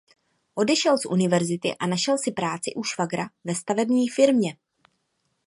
[0.55, 4.57] Odešel z univerzity a našel si práci u švagra ve stavební firmě.